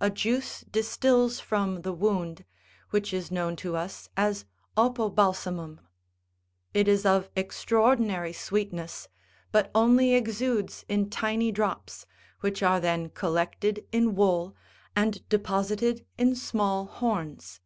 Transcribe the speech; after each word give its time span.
A 0.00 0.08
juice 0.08 0.62
distils 0.62 1.40
from 1.40 1.82
the 1.82 1.92
wound, 1.92 2.46
which 2.88 3.12
is 3.12 3.30
known 3.30 3.54
to 3.56 3.76
us 3.76 4.08
as 4.16 4.46
opobalsamum; 4.78 5.80
it 6.72 6.88
is 6.88 7.04
of 7.04 7.28
extraordinary 7.36 8.32
sweetness,70 8.32 9.08
but 9.52 9.70
only 9.74 10.14
exudes 10.14 10.86
in 10.88 11.10
tiny 11.10 11.52
drops, 11.52 12.06
which 12.40 12.62
are 12.62 12.80
then 12.80 13.10
collected 13.10 13.84
in 13.92 14.14
wool, 14.14 14.56
and 14.96 15.28
deposited 15.28 16.06
in 16.16 16.34
small 16.34 16.86
horns. 16.86 17.60